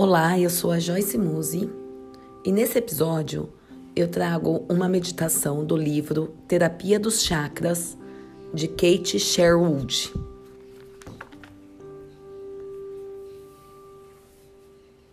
Olá, 0.00 0.38
eu 0.38 0.48
sou 0.48 0.70
a 0.70 0.78
Joyce 0.78 1.18
Muse 1.18 1.68
e 2.44 2.52
nesse 2.52 2.78
episódio 2.78 3.52
eu 3.96 4.06
trago 4.06 4.64
uma 4.68 4.88
meditação 4.88 5.64
do 5.64 5.76
livro 5.76 6.36
Terapia 6.46 7.00
dos 7.00 7.24
Chakras 7.24 7.98
de 8.54 8.68
Kate 8.68 9.18
Sherwood. 9.18 10.14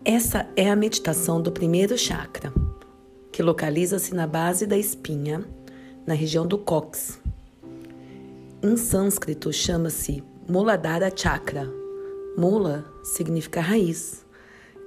Essa 0.05 0.48
é 0.55 0.70
a 0.70 0.75
meditação 0.75 1.41
do 1.41 1.52
primeiro 1.52 1.97
chakra, 1.97 2.54
que 3.31 3.41
localiza-se 3.41 4.13
na 4.13 4.27
base 4.27 4.67
da 4.67 4.77
espinha, 4.77 5.43
na 6.05 6.13
região 6.13 6.45
do 6.45 6.59
cox. 6.59 7.20
Em 8.61 8.77
sânscrito 8.77 9.52
chama-se 9.52 10.24
Muladhara 10.47 11.11
Chakra. 11.15 11.68
Mula 12.38 12.86
significa 13.04 13.61
raiz 13.61 14.25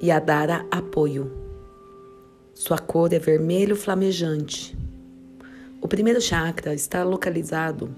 e 0.00 0.10
Adara 0.10 0.66
apoio. 0.70 1.30
Sua 2.54 2.78
cor 2.78 3.12
é 3.12 3.18
vermelho 3.18 3.76
flamejante. 3.76 4.76
O 5.80 5.88
primeiro 5.88 6.20
chakra 6.20 6.74
está 6.74 7.04
localizado 7.04 7.94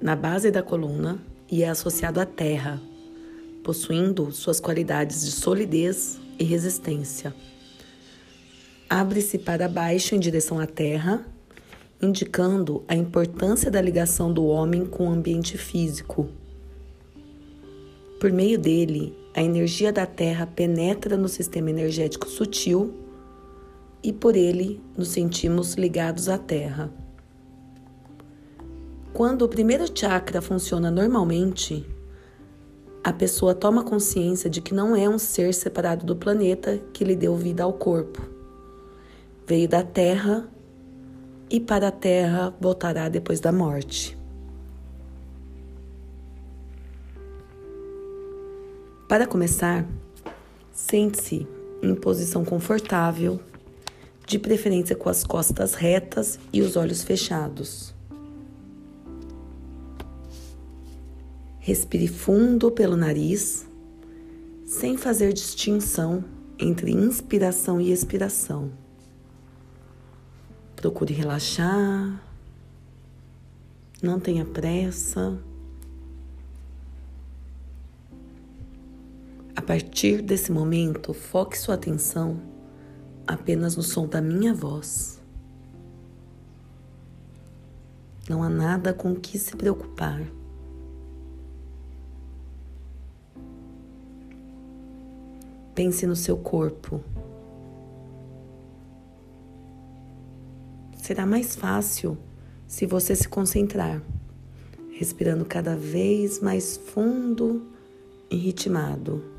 na 0.00 0.16
base 0.16 0.50
da 0.50 0.62
coluna 0.62 1.20
e 1.50 1.62
é 1.62 1.68
associado 1.68 2.20
à 2.20 2.24
terra, 2.24 2.80
possuindo 3.62 4.32
suas 4.32 4.60
qualidades 4.60 5.24
de 5.24 5.32
solidez 5.32 6.18
e 6.38 6.44
resistência. 6.44 7.34
Abre-se 8.88 9.38
para 9.38 9.68
baixo 9.68 10.14
em 10.14 10.18
direção 10.18 10.58
à 10.58 10.66
terra, 10.66 11.24
indicando 12.00 12.82
a 12.88 12.94
importância 12.94 13.70
da 13.70 13.80
ligação 13.80 14.32
do 14.32 14.46
homem 14.46 14.86
com 14.86 15.06
o 15.06 15.12
ambiente 15.12 15.58
físico. 15.58 16.28
Por 18.18 18.32
meio 18.32 18.58
dele, 18.58 19.14
a 19.34 19.42
energia 19.42 19.92
da 19.92 20.06
Terra 20.06 20.46
penetra 20.46 21.16
no 21.16 21.28
sistema 21.28 21.70
energético 21.70 22.28
sutil 22.28 22.94
e 24.02 24.12
por 24.12 24.36
ele 24.36 24.80
nos 24.96 25.08
sentimos 25.08 25.74
ligados 25.74 26.28
à 26.28 26.36
Terra. 26.36 26.90
Quando 29.12 29.42
o 29.42 29.48
primeiro 29.48 29.84
chakra 29.92 30.40
funciona 30.40 30.90
normalmente, 30.90 31.86
a 33.02 33.12
pessoa 33.12 33.54
toma 33.54 33.84
consciência 33.84 34.50
de 34.50 34.60
que 34.60 34.74
não 34.74 34.94
é 34.94 35.08
um 35.08 35.18
ser 35.18 35.54
separado 35.54 36.04
do 36.04 36.16
planeta 36.16 36.80
que 36.92 37.04
lhe 37.04 37.16
deu 37.16 37.34
vida 37.36 37.62
ao 37.62 37.72
corpo. 37.72 38.20
Veio 39.46 39.68
da 39.68 39.82
Terra 39.82 40.48
e 41.48 41.58
para 41.58 41.88
a 41.88 41.92
Terra 41.92 42.54
voltará 42.60 43.08
depois 43.08 43.40
da 43.40 43.50
morte. 43.50 44.19
Para 49.10 49.26
começar, 49.26 49.84
sente-se 50.72 51.44
em 51.82 51.96
posição 51.96 52.44
confortável, 52.44 53.40
de 54.24 54.38
preferência 54.38 54.94
com 54.94 55.08
as 55.08 55.24
costas 55.24 55.74
retas 55.74 56.38
e 56.52 56.62
os 56.62 56.76
olhos 56.76 57.02
fechados. 57.02 57.92
Respire 61.58 62.06
fundo 62.06 62.70
pelo 62.70 62.96
nariz, 62.96 63.66
sem 64.64 64.96
fazer 64.96 65.32
distinção 65.32 66.24
entre 66.56 66.92
inspiração 66.92 67.80
e 67.80 67.90
expiração. 67.90 68.70
Procure 70.76 71.12
relaxar, 71.12 72.24
não 74.00 74.20
tenha 74.20 74.44
pressa. 74.44 75.36
Partir 79.70 80.20
desse 80.20 80.50
momento, 80.50 81.14
foque 81.14 81.56
sua 81.56 81.76
atenção 81.76 82.40
apenas 83.24 83.76
no 83.76 83.84
som 83.84 84.04
da 84.04 84.20
minha 84.20 84.52
voz. 84.52 85.22
Não 88.28 88.42
há 88.42 88.48
nada 88.48 88.92
com 88.92 89.14
que 89.14 89.38
se 89.38 89.56
preocupar. 89.56 90.20
Pense 95.72 96.04
no 96.04 96.16
seu 96.16 96.36
corpo. 96.36 97.00
Será 100.96 101.24
mais 101.24 101.54
fácil 101.54 102.18
se 102.66 102.86
você 102.86 103.14
se 103.14 103.28
concentrar, 103.28 104.02
respirando 104.98 105.44
cada 105.44 105.76
vez 105.76 106.40
mais 106.40 106.76
fundo 106.76 107.70
e 108.28 108.34
ritmado. 108.34 109.38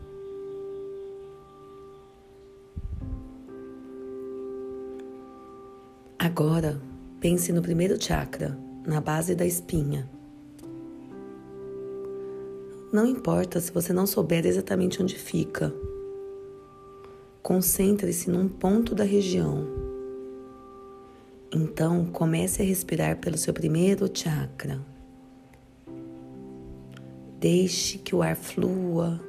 Agora, 6.23 6.79
pense 7.19 7.51
no 7.51 7.63
primeiro 7.63 7.99
chakra, 7.99 8.55
na 8.85 9.01
base 9.01 9.33
da 9.33 9.43
espinha. 9.43 10.07
Não 12.93 13.07
importa 13.07 13.59
se 13.59 13.71
você 13.71 13.91
não 13.91 14.05
souber 14.05 14.45
exatamente 14.45 15.01
onde 15.01 15.15
fica. 15.15 15.73
Concentre-se 17.41 18.29
num 18.29 18.47
ponto 18.47 18.93
da 18.93 19.03
região. 19.03 19.65
Então, 21.51 22.05
comece 22.05 22.61
a 22.61 22.65
respirar 22.65 23.17
pelo 23.17 23.35
seu 23.35 23.51
primeiro 23.51 24.07
chakra. 24.13 24.79
Deixe 27.39 27.97
que 27.97 28.13
o 28.13 28.21
ar 28.21 28.35
flua 28.35 29.19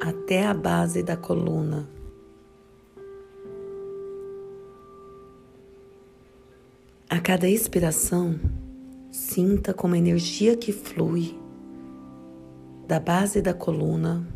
até 0.00 0.44
a 0.44 0.52
base 0.52 1.00
da 1.00 1.16
coluna. 1.16 1.88
A 7.10 7.18
cada 7.18 7.48
expiração, 7.48 8.38
sinta 9.10 9.72
como 9.72 9.94
a 9.94 9.98
energia 9.98 10.54
que 10.54 10.72
flui 10.72 11.40
da 12.86 13.00
base 13.00 13.40
da 13.40 13.54
coluna 13.54 14.28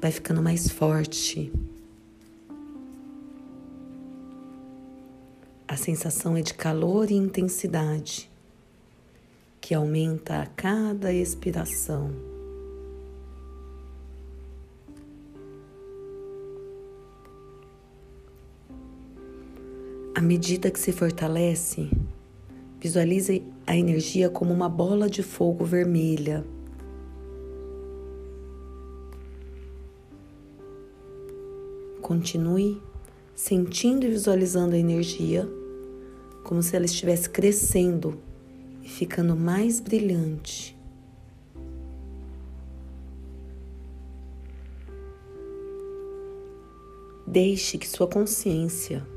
vai 0.00 0.10
ficando 0.10 0.40
mais 0.40 0.70
forte. 0.70 1.52
A 5.68 5.76
sensação 5.76 6.34
é 6.38 6.40
de 6.40 6.54
calor 6.54 7.10
e 7.10 7.14
intensidade 7.14 8.30
que 9.60 9.74
aumenta 9.74 10.40
a 10.40 10.46
cada 10.46 11.12
expiração. 11.12 12.33
À 20.16 20.20
medida 20.20 20.70
que 20.70 20.78
se 20.78 20.92
fortalece, 20.92 21.90
visualize 22.80 23.42
a 23.66 23.76
energia 23.76 24.30
como 24.30 24.54
uma 24.54 24.68
bola 24.68 25.10
de 25.10 25.24
fogo 25.24 25.64
vermelha. 25.64 26.44
Continue 32.00 32.80
sentindo 33.34 34.06
e 34.06 34.10
visualizando 34.10 34.76
a 34.76 34.78
energia 34.78 35.48
como 36.44 36.62
se 36.62 36.76
ela 36.76 36.84
estivesse 36.84 37.28
crescendo 37.28 38.16
e 38.84 38.88
ficando 38.88 39.34
mais 39.34 39.80
brilhante. 39.80 40.78
Deixe 47.26 47.78
que 47.78 47.88
sua 47.88 48.06
consciência 48.06 49.13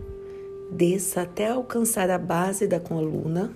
desça 0.72 1.22
até 1.22 1.50
alcançar 1.50 2.10
a 2.10 2.18
base 2.18 2.68
da 2.68 2.80
coluna 2.80 3.52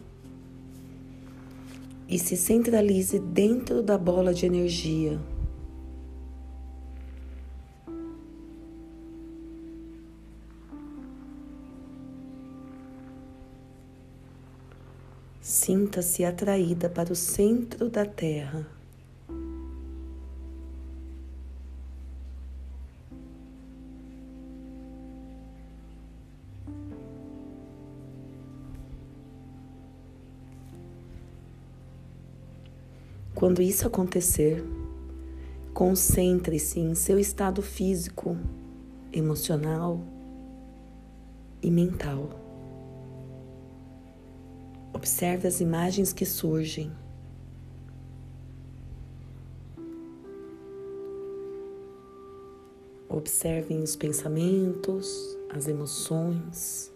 e 2.08 2.20
se 2.20 2.36
centralize 2.36 3.20
dentro 3.20 3.82
da 3.82 3.98
bola 3.98 4.34
de 4.34 4.46
energia. 4.46 5.20
Sinta-se 15.42 16.24
atraída 16.24 16.90
para 16.90 17.12
o 17.12 17.16
centro 17.16 17.90
da 17.90 18.06
Terra. 18.06 18.81
Quando 33.42 33.60
isso 33.60 33.88
acontecer, 33.88 34.64
concentre-se 35.74 36.80
em 36.80 36.94
seu 36.94 37.18
estado 37.18 37.64
físico, 37.64 38.38
emocional 39.12 40.00
e 41.60 41.72
mental. 41.72 42.30
Observe 44.94 45.48
as 45.48 45.60
imagens 45.60 46.14
que 46.14 46.24
surgem. 46.24 46.92
Observem 53.10 53.82
os 53.82 53.96
pensamentos, 53.96 55.36
as 55.50 55.68
emoções. 55.68 56.94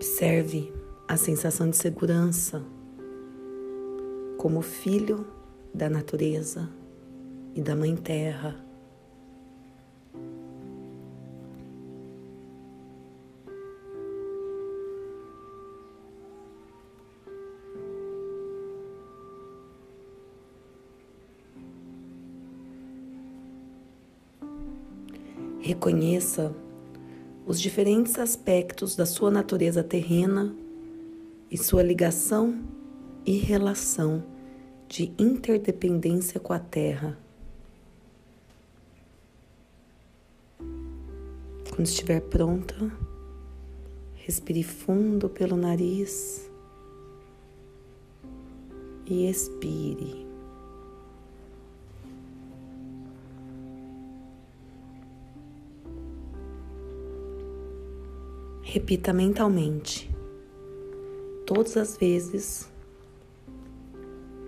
Observe 0.00 0.72
a 1.06 1.14
sensação 1.14 1.68
de 1.68 1.76
segurança 1.76 2.64
como 4.38 4.62
filho 4.62 5.26
da 5.74 5.90
natureza 5.90 6.70
e 7.54 7.60
da 7.60 7.76
Mãe 7.76 7.94
Terra. 7.94 8.56
Reconheça 25.58 26.56
os 27.50 27.60
diferentes 27.60 28.16
aspectos 28.16 28.94
da 28.94 29.04
sua 29.04 29.28
natureza 29.28 29.82
terrena 29.82 30.54
e 31.50 31.58
sua 31.58 31.82
ligação 31.82 32.62
e 33.26 33.38
relação 33.38 34.22
de 34.86 35.12
interdependência 35.18 36.38
com 36.38 36.52
a 36.52 36.60
Terra. 36.60 37.18
Quando 41.68 41.86
estiver 41.86 42.20
pronta, 42.20 42.76
respire 44.14 44.62
fundo 44.62 45.28
pelo 45.28 45.56
nariz 45.56 46.48
e 49.06 49.28
expire. 49.28 50.29
Repita 58.72 59.12
mentalmente, 59.12 60.08
todas 61.44 61.76
as 61.76 61.96
vezes 61.96 62.70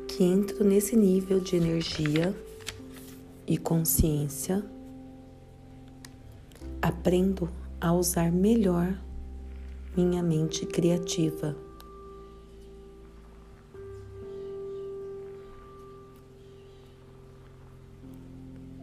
que 0.06 0.22
entro 0.22 0.62
nesse 0.62 0.94
nível 0.94 1.40
de 1.40 1.56
energia 1.56 2.32
e 3.44 3.58
consciência, 3.58 4.64
aprendo 6.80 7.50
a 7.80 7.92
usar 7.92 8.30
melhor 8.30 8.96
minha 9.96 10.22
mente 10.22 10.66
criativa. 10.66 11.56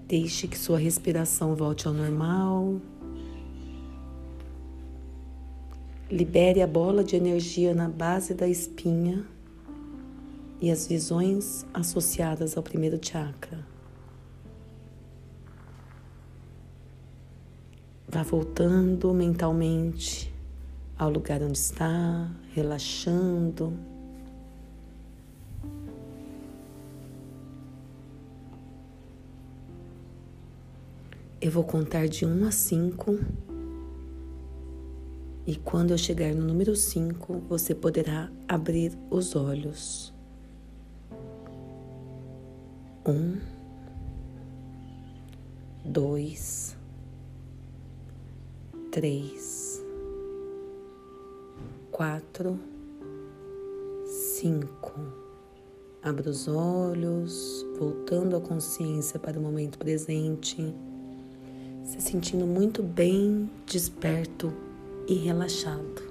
Deixe 0.06 0.50
que 0.50 0.58
sua 0.58 0.78
respiração 0.78 1.56
volte 1.56 1.88
ao 1.88 1.94
normal. 1.94 2.82
Libere 6.12 6.64
a 6.64 6.66
bola 6.66 7.04
de 7.04 7.16
energia 7.16 7.72
na 7.72 7.88
base 7.88 8.34
da 8.34 8.48
espinha 8.48 9.24
e 10.60 10.72
as 10.72 10.88
visões 10.88 11.64
associadas 11.72 12.58
ao 12.58 12.64
primeiro 12.64 13.00
chakra. 13.00 13.64
Vá 18.08 18.24
voltando 18.24 19.14
mentalmente 19.14 20.34
ao 20.98 21.12
lugar 21.12 21.44
onde 21.44 21.60
está, 21.60 22.28
relaxando. 22.56 23.72
Eu 31.40 31.52
vou 31.52 31.64
contar 31.64 32.08
de 32.08 32.26
1 32.26 32.48
a 32.48 32.52
5 32.52 33.20
e 35.50 35.56
quando 35.56 35.90
eu 35.90 35.98
chegar 35.98 36.32
no 36.36 36.46
número 36.46 36.76
5, 36.76 37.40
você 37.50 37.74
poderá 37.74 38.32
abrir 38.48 38.96
os 39.10 39.36
olhos. 39.36 40.14
Um, 43.04 43.40
dois, 45.84 46.78
três, 48.92 49.84
quatro, 51.90 52.60
cinco. 54.06 54.94
Abra 56.04 56.30
os 56.30 56.48
olhos, 56.48 57.66
voltando 57.80 58.36
a 58.36 58.40
consciência 58.40 59.20
para 59.20 59.40
o 59.40 59.42
momento 59.42 59.80
presente, 59.80 60.76
se 61.84 62.00
sentindo 62.00 62.46
muito 62.46 62.84
bem, 62.84 63.50
desperto 63.66 64.69
e 65.10 65.16
relaxado. 65.16 66.09